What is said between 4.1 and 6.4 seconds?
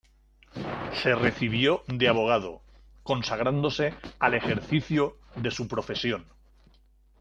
al ejercicio de su profesión.